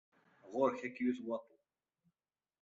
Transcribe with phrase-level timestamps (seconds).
[0.53, 1.57] Ɣur-k ad k-iwet waḍu.